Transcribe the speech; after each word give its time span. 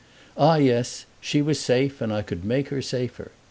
Ah 0.35 0.55
yes, 0.55 1.05
she 1.19 1.43
was 1.43 1.59
safe 1.59 2.01
and 2.01 2.11
I 2.11 2.23
could 2.23 2.43
make 2.43 2.69
her 2.69 2.81
safer! 2.81 3.29